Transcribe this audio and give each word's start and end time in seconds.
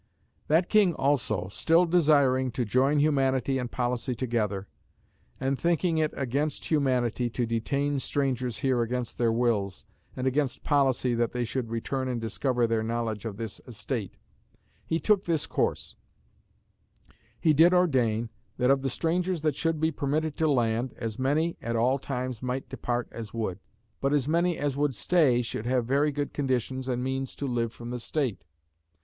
"That 0.47 0.67
king 0.67 0.95
also, 0.95 1.47
still 1.49 1.85
desiring 1.85 2.49
to 2.53 2.65
join 2.65 2.97
humanity 2.97 3.59
and 3.59 3.69
policy 3.69 4.15
together; 4.15 4.67
and 5.39 5.59
thinking 5.59 5.99
it 5.99 6.11
against 6.17 6.71
humanity, 6.71 7.29
to 7.29 7.45
detain 7.45 7.99
strangers 7.99 8.57
here 8.57 8.81
against 8.81 9.19
their 9.19 9.31
wills, 9.31 9.85
and 10.15 10.25
against 10.25 10.63
policy 10.63 11.13
that 11.13 11.33
they 11.33 11.43
should 11.43 11.69
return 11.69 12.07
and 12.07 12.19
discover 12.19 12.65
their 12.65 12.81
knowledge 12.81 13.25
of 13.25 13.37
this 13.37 13.61
estate, 13.67 14.17
he 14.87 14.99
took 14.99 15.25
this 15.25 15.45
course: 15.45 15.95
he 17.39 17.53
did 17.53 17.71
ordain 17.71 18.31
that 18.57 18.71
of 18.71 18.81
the 18.81 18.89
strangers 18.89 19.41
that 19.43 19.55
should 19.55 19.79
be 19.79 19.91
permitted 19.91 20.35
to 20.37 20.47
land, 20.47 20.95
as 20.97 21.19
many 21.19 21.57
(at 21.61 21.75
all 21.75 21.99
times) 21.99 22.41
might 22.41 22.67
depart 22.69 23.07
as 23.11 23.35
would; 23.35 23.59
but 23.99 24.13
as 24.13 24.27
many 24.27 24.57
as 24.57 24.75
would 24.75 24.95
stay 24.95 25.43
should 25.43 25.67
have 25.67 25.85
very 25.85 26.11
good 26.11 26.33
conditions 26.33 26.89
and 26.89 27.03
means 27.03 27.35
to 27.35 27.45
live 27.45 27.71
from 27.71 27.91
the 27.91 27.99
state. 27.99 28.43